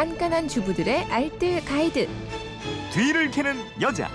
깐깐한 0.00 0.48
주부들의 0.48 1.12
알뜰 1.12 1.62
가이드. 1.62 2.08
뒤를 2.90 3.30
캐는 3.30 3.54
여자. 3.82 4.08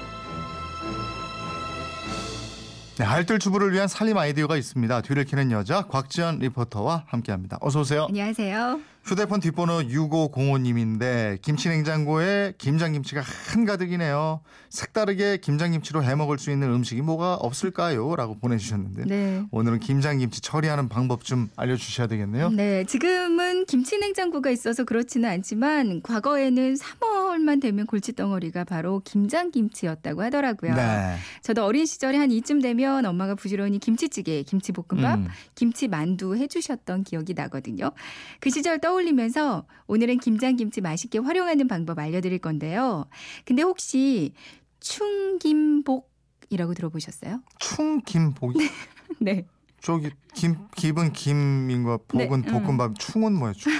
네, 2.98 3.04
알뜰 3.04 3.38
주부를 3.38 3.72
위한 3.72 3.88
살림 3.88 4.18
아이디어가 4.18 4.58
있습니다. 4.58 5.02
뒤를 5.02 5.26
캐는 5.26 5.52
여자 5.52 5.84
곽지연 5.84 6.40
리포터와 6.40 7.04
함께합니다. 7.06 7.60
어서 7.62 7.82
오세요. 7.82 8.06
안녕하세요. 8.10 8.80
휴대폰 9.04 9.40
뒷번호 9.40 9.82
6505님인데 9.82 11.40
김치 11.44 11.70
냉장고에 11.70 12.54
김장김치가 12.58 13.22
한가득이네요. 13.22 14.40
색다르게 14.70 15.38
김장김치로 15.38 16.04
해먹을 16.04 16.40
수 16.40 16.50
있는 16.50 16.74
음식이 16.74 17.02
뭐가 17.04 17.36
없을까요? 17.36 18.16
라고 18.16 18.40
보내주셨는데 18.40 19.04
네. 19.06 19.44
오늘은 19.52 19.80
김장김치 19.80 20.42
처리하는 20.42 20.90
방법 20.90 21.24
좀 21.24 21.50
알려주셔야 21.56 22.08
되겠네요. 22.08 22.50
네, 22.50 22.84
지금 22.86 23.35
은 23.66 23.68
김치 23.68 23.98
냉장고가 23.98 24.52
있어서 24.52 24.84
그렇지는 24.84 25.28
않지만 25.30 26.02
과거에는 26.02 26.76
3월만 26.76 27.62
되면 27.62 27.88
골칫덩어리가 27.88 28.64
바로 28.64 29.02
김장김치였다고 29.04 30.22
하더라고요. 30.22 30.76
네. 30.76 31.18
저도 31.42 31.66
어린 31.66 31.86
시절에 31.86 32.18
한 32.18 32.32
이쯤 32.32 32.62
되면 32.62 33.06
엄마가 33.06 33.36
부지런히 33.36 33.80
김치찌개, 33.80 34.44
김치볶음밥, 34.44 35.20
음. 35.20 35.28
김치 35.56 35.88
만두 35.88 36.36
해주셨던 36.36 37.04
기억이 37.04 37.34
나거든요. 37.34 37.92
그 38.40 38.50
시절 38.50 38.80
떠올리면서 38.80 39.66
오늘은 39.88 40.20
김장김치 40.20 40.82
맛있게 40.82 41.20
활용하는 41.20 41.68
방법 41.68 42.00
알려드릴 42.00 42.40
건데요. 42.40 43.06
근데 43.44 43.64
혹시 43.64 44.34
충김복 44.80 46.14
이라고 46.50 46.76
들어보셨어요? 46.76 47.42
충김복이 47.60 48.60
네. 49.20 49.46
저기 49.86 50.10
김 50.34 50.56
김은 50.76 51.14
김인 51.14 51.84
거 51.84 52.00
복은 52.08 52.42
네, 52.42 52.50
음. 52.50 52.64
볶음밥 52.64 52.98
충은 52.98 53.34
뭐예요? 53.34 53.54
충? 53.54 53.72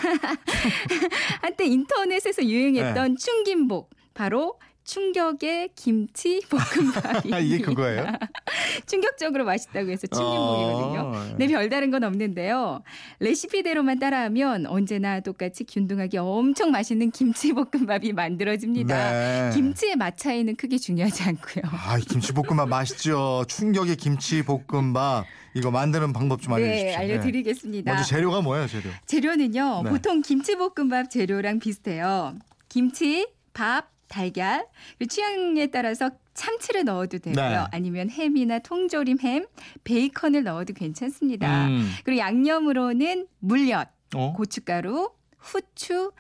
한때 1.42 1.66
인터넷에서 1.66 2.46
유행했던 2.46 3.16
네. 3.16 3.18
충김복 3.18 3.90
바로 4.14 4.60
충격의 4.86 5.72
김치 5.76 6.42
볶음밥이 6.48 7.34
아, 7.34 7.40
이게 7.40 7.58
그거예요? 7.58 8.06
충격적으로 8.86 9.44
맛있다고 9.44 9.90
해서 9.90 10.06
충김복이거든요. 10.08 11.00
어, 11.02 11.36
네, 11.38 11.48
별다른 11.48 11.90
건 11.90 12.04
없는데요. 12.04 12.84
레시피대로만 13.20 14.00
따라하면 14.00 14.68
언제나 14.68 15.20
똑같이 15.22 15.64
균등하게 15.64 16.20
엄청 16.20 16.70
맛있는 16.70 17.10
김치 17.10 17.52
볶음밥이 17.52 18.14
만들어집니다. 18.14 19.12
네. 19.12 19.50
김치의 19.56 19.96
맛 19.96 20.18
차이는 20.18 20.56
크게 20.56 20.78
중요하지 20.78 21.24
않고요. 21.24 21.64
아, 21.66 21.98
이 21.98 22.02
김치 22.02 22.32
볶음밥 22.32 22.70
맛있죠. 22.70 23.44
충격의 23.48 23.96
김치 23.96 24.44
볶음밥 24.44 25.26
이거 25.56 25.72
만드는 25.72 26.14
방법 26.14 26.42
좀 26.44 26.54
알려주십시오. 26.54 26.90
네, 26.90 26.96
알려드리겠습니다. 26.96 27.92
먼저 27.92 28.08
재료가 28.08 28.42
뭐예요, 28.42 28.68
재료? 28.68 28.92
재료는요. 29.08 29.82
네. 29.84 29.90
보통 29.90 30.22
김치 30.22 30.56
볶음밥 30.56 31.10
재료랑 31.10 31.58
비슷해요. 31.58 32.36
김치, 32.70 33.28
밥, 33.54 33.95
달걀, 34.08 34.66
그리고 34.98 35.10
취향에 35.10 35.68
따라서 35.68 36.12
참치를 36.34 36.84
넣어도 36.86 37.18
되고요. 37.18 37.50
네. 37.50 37.58
아니면 37.72 38.10
햄이나 38.10 38.60
통조림 38.60 39.20
햄, 39.22 39.46
베이컨을 39.84 40.44
넣어도 40.44 40.74
괜찮습니다. 40.74 41.68
음. 41.68 41.90
그리고 42.04 42.20
양념으로는 42.20 43.28
물엿, 43.40 43.88
어? 44.16 44.34
고춧가루, 44.34 45.12
후추, 45.38 46.12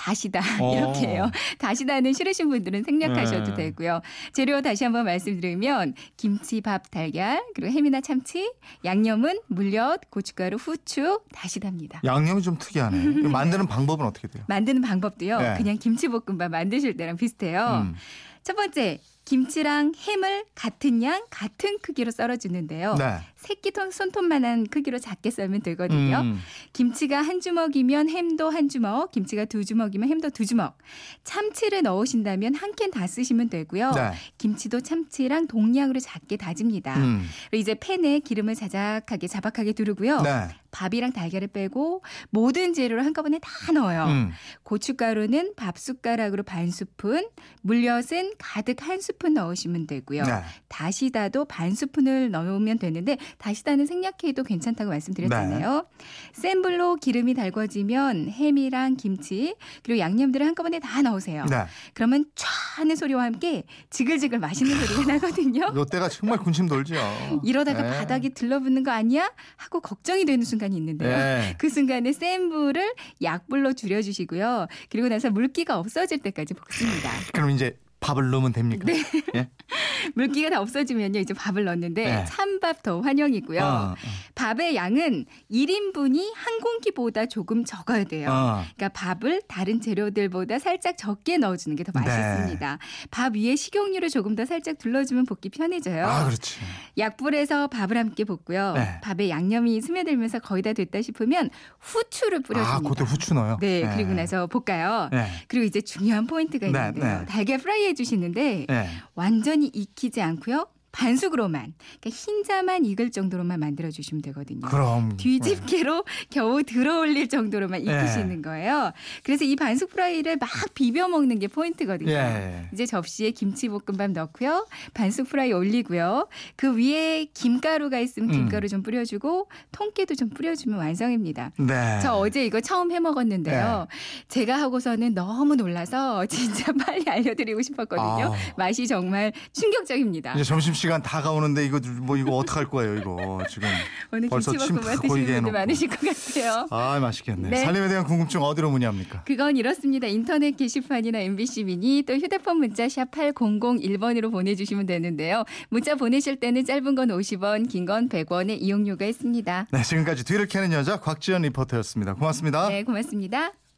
다시다 0.00 0.40
어. 0.60 0.74
이렇게 0.74 1.08
해요. 1.08 1.30
다시다는 1.58 2.14
싫으신 2.14 2.48
분들은 2.48 2.84
생략하셔도 2.84 3.54
네. 3.54 3.70
되고요. 3.70 4.00
재료 4.32 4.62
다시 4.62 4.84
한번 4.84 5.04
말씀드리면 5.04 5.94
김치, 6.16 6.62
밥, 6.62 6.90
달걀, 6.90 7.42
그리고 7.54 7.70
햄이나 7.70 8.00
참치, 8.00 8.50
양념은 8.84 9.40
물엿, 9.48 10.10
고춧가루, 10.10 10.56
후추, 10.56 11.20
다시다입니다. 11.34 12.00
양념이 12.04 12.40
좀 12.40 12.56
특이하네. 12.58 12.96
이거 13.20 13.28
만드는 13.28 13.66
방법은 13.66 14.06
어떻게 14.06 14.26
돼요? 14.28 14.42
만드는 14.48 14.80
방법도요. 14.80 15.38
네. 15.38 15.54
그냥 15.58 15.76
김치볶음밥 15.76 16.50
만드실 16.50 16.96
때랑 16.96 17.16
비슷해요. 17.16 17.84
음. 17.84 17.94
첫 18.42 18.56
번째, 18.56 18.98
김치랑 19.34 19.92
햄을 19.96 20.44
같은 20.56 21.04
양, 21.04 21.22
같은 21.30 21.78
크기로 21.82 22.10
썰어주는데요. 22.10 22.96
네. 22.96 23.18
새끼 23.36 23.70
손- 23.72 23.92
손톱만한 23.92 24.66
크기로 24.66 24.98
작게 24.98 25.30
썰면 25.30 25.62
되거든요. 25.62 26.18
음. 26.22 26.40
김치가 26.72 27.22
한 27.22 27.40
주먹이면 27.40 28.08
햄도 28.10 28.50
한 28.50 28.68
주먹, 28.68 29.12
김치가 29.12 29.44
두 29.44 29.64
주먹이면 29.64 30.08
햄도 30.08 30.30
두 30.30 30.44
주먹. 30.44 30.76
참치를 31.22 31.82
넣으신다면 31.82 32.56
한 32.56 32.72
캔 32.74 32.90
다 32.90 33.06
쓰시면 33.06 33.50
되고요. 33.50 33.92
네. 33.92 34.10
김치도 34.38 34.80
참치랑 34.80 35.46
동량으로 35.46 36.00
작게 36.00 36.36
다집니다. 36.36 36.96
음. 36.96 37.24
이제 37.52 37.74
팬에 37.78 38.18
기름을 38.18 38.56
자작하게 38.56 39.28
자박하게 39.28 39.74
두르고요. 39.74 40.22
네. 40.22 40.48
밥이랑 40.70 41.12
달걀을 41.12 41.48
빼고 41.48 42.02
모든 42.30 42.74
재료를 42.74 43.04
한꺼번에 43.04 43.38
다 43.40 43.72
넣어요. 43.72 44.04
음. 44.06 44.30
고춧가루는 44.62 45.54
밥 45.56 45.78
숟가락으로 45.78 46.42
반 46.42 46.70
스푼, 46.70 47.26
물엿은 47.62 48.34
가득 48.38 48.86
한 48.86 49.00
스푼 49.00 49.34
넣으시면 49.34 49.86
되고요. 49.86 50.22
네. 50.24 50.42
다시다도 50.68 51.44
반 51.46 51.74
스푼을 51.74 52.30
넣으면 52.30 52.78
되는데 52.78 53.16
다시다는 53.38 53.86
생략해도 53.86 54.44
괜찮다고 54.44 54.90
말씀드렸잖아요. 54.90 55.86
센 56.32 56.62
불로 56.62 56.96
기름이 56.96 57.34
달궈지면 57.34 58.28
햄이랑 58.28 58.96
김치 58.96 59.54
그리고 59.82 59.98
양념들을 59.98 60.46
한꺼번에 60.46 60.78
다 60.78 61.02
넣으세요. 61.02 61.46
네. 61.46 61.64
그러면 61.94 62.24
촤 62.34 62.46
하는 62.76 62.96
소리와 62.96 63.24
함께 63.24 63.64
지글지글 63.90 64.38
맛있는 64.38 64.74
소리가 64.86 65.12
나거든요. 65.12 65.72
요때가 65.74 66.08
정말 66.08 66.38
군침 66.38 66.68
돌죠. 66.68 66.94
이러다가 67.42 67.82
네. 67.82 67.90
바닥이 67.90 68.30
들러붙는 68.30 68.82
거 68.84 68.90
아니야? 68.90 69.30
하고 69.56 69.80
걱정이 69.80 70.24
되는 70.24 70.44
순간이 70.44 70.76
있는데요. 70.76 71.16
네. 71.16 71.54
그 71.58 71.68
순간에 71.68 72.12
센 72.12 72.48
불을 72.48 72.94
약불로 73.22 73.72
줄여주시고요. 73.72 74.66
그리고 74.88 75.08
나서 75.08 75.30
물기가 75.30 75.78
없어질 75.78 76.18
때까지 76.18 76.54
볶습니다. 76.54 77.10
그럼 77.32 77.50
이제 77.50 77.76
밥을 78.00 78.30
넣으면 78.30 78.52
됩니까? 78.52 78.84
네. 78.86 79.02
예? 79.34 79.48
물기가 80.14 80.50
다 80.50 80.60
없어지면요. 80.60 81.20
이제 81.20 81.34
밥을 81.34 81.64
넣는데 81.64 82.04
네. 82.04 82.24
찬밥 82.24 82.82
더 82.82 83.00
환영이고요. 83.00 83.60
어, 83.60 83.94
밥의 84.40 84.74
양은 84.74 85.26
1인분이 85.50 86.32
한 86.34 86.60
공기보다 86.60 87.26
조금 87.26 87.62
적어야 87.62 88.04
돼요. 88.04 88.30
어. 88.30 88.64
그러니까 88.74 88.88
밥을 88.88 89.42
다른 89.46 89.82
재료들보다 89.82 90.58
살짝 90.58 90.96
적게 90.96 91.36
넣어주는 91.36 91.76
게 91.76 91.82
더 91.82 91.92
네. 91.92 92.00
맛있습니다. 92.00 92.78
밥 93.10 93.36
위에 93.36 93.54
식용유를 93.54 94.08
조금 94.08 94.34
더 94.34 94.46
살짝 94.46 94.78
둘러주면 94.78 95.26
볶기 95.26 95.50
편해져요. 95.50 96.06
아, 96.06 96.24
그렇지. 96.24 96.58
약불에서 96.96 97.68
밥을 97.68 97.98
함께 97.98 98.24
볶고요. 98.24 98.72
네. 98.72 99.00
밥에 99.02 99.28
양념이 99.28 99.78
스며들면서 99.82 100.38
거의 100.38 100.62
다 100.62 100.72
됐다 100.72 101.02
싶으면 101.02 101.50
후추를 101.78 102.38
아, 102.38 102.46
뿌려줍니다. 102.46 102.88
그때 102.88 103.04
후추 103.04 103.34
넣어요? 103.34 103.58
네, 103.60 103.90
그리고 103.94 104.14
나서 104.14 104.46
볶아요. 104.46 105.10
네. 105.12 105.26
그리고 105.48 105.66
이제 105.66 105.82
중요한 105.82 106.26
포인트가 106.26 106.66
네, 106.66 106.78
있는데요. 106.78 107.18
네. 107.20 107.26
달걀 107.26 107.58
프라이 107.58 107.84
해주시는데 107.88 108.66
네. 108.68 108.88
완전히 109.14 109.66
익히지 109.66 110.22
않고요. 110.22 110.66
반숙으로만, 110.92 111.74
그러니까 112.00 112.10
흰자만 112.10 112.84
익을 112.84 113.10
정도로만 113.10 113.60
만들어 113.60 113.90
주시면 113.90 114.22
되거든요. 114.22 114.60
그럼. 114.68 115.16
뒤집개로 115.16 116.04
겨우 116.30 116.62
들어 116.62 117.00
올릴 117.00 117.28
정도로만 117.28 117.84
네. 117.84 117.92
익히시는 117.92 118.42
거예요. 118.42 118.92
그래서 119.22 119.44
이 119.44 119.56
반숙 119.56 119.90
프라이를 119.90 120.36
막 120.36 120.48
비벼 120.74 121.08
먹는 121.08 121.38
게 121.38 121.48
포인트거든요. 121.48 122.10
예. 122.12 122.68
이제 122.72 122.86
접시에 122.86 123.30
김치볶음밥 123.30 124.10
넣고요. 124.12 124.66
반숙 124.94 125.28
프라이 125.28 125.52
올리고요. 125.52 126.28
그 126.56 126.76
위에 126.76 127.26
김가루가 127.32 127.98
있으면 128.00 128.30
음. 128.30 128.34
김가루 128.34 128.68
좀 128.68 128.82
뿌려주고 128.82 129.48
통깨도 129.72 130.14
좀 130.14 130.30
뿌려주면 130.30 130.78
완성입니다. 130.78 131.52
네. 131.58 131.98
저 132.02 132.14
어제 132.14 132.44
이거 132.44 132.60
처음 132.60 132.92
해 132.92 133.00
먹었는데요. 133.00 133.86
제가 134.28 134.60
하고서는 134.60 135.14
너무 135.14 135.54
놀라서 135.56 136.26
진짜 136.30 136.72
빨리 136.72 137.04
알려드리고 137.08 137.62
싶었거든요. 137.62 138.26
아우. 138.26 138.34
맛이 138.56 138.86
정말 138.86 139.32
충격적입니다. 139.52 140.34
이제 140.34 140.44
점심 140.44 140.74
시간 140.80 141.02
다가오는데 141.02 141.64
이거 141.66 141.78
뭐 142.00 142.16
이거 142.16 142.32
어떡할 142.36 142.68
거예요, 142.70 142.96
이거. 142.96 143.42
지금. 143.50 143.68
오늘 144.12 144.28
벌써 144.30 144.50
침 144.52 144.60
김치볶음밥 144.60 144.94
다 144.94 145.00
드시는 145.02 145.34
분들. 145.42 145.52
많으실 145.52 145.88
것 145.88 146.00
같아요. 146.00 146.66
아, 146.70 146.98
맛있겠네. 146.98 147.50
네. 147.50 147.56
살림에 147.64 147.88
대한 147.88 148.04
궁금증 148.04 148.40
어디로 148.40 148.70
문의합니까? 148.70 149.24
그건 149.24 149.56
이렇습니다. 149.58 150.06
인터넷 150.06 150.52
게시판이나 150.56 151.18
MBC 151.18 151.64
미니 151.64 152.02
또 152.06 152.14
휴대폰 152.14 152.56
문자 152.58 152.88
샵 152.88 153.10
8001번으로 153.10 154.30
보내주시면 154.30 154.86
되는데요. 154.86 155.44
문자 155.68 155.94
보내실 155.94 156.40
때는 156.40 156.64
짧은 156.64 156.94
건 156.94 157.08
50원, 157.08 157.68
긴 157.68 157.84
건 157.86 158.08
100원의 158.08 158.58
이용료가 158.60 159.04
있습니다. 159.04 159.66
네, 159.70 159.82
지금까지 159.82 160.24
뒤를 160.24 160.46
캐는 160.46 160.72
여자 160.72 160.98
곽지연 161.00 161.42
리포터였습니다. 161.42 162.14
고맙습니다. 162.14 162.68
네, 162.68 162.84
고맙습니다. 162.84 163.52